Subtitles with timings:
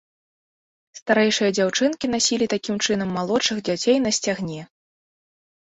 [0.99, 4.61] Старэйшыя дзяўчынкі насілі такім чынам малодшых дзяцей на сцягне.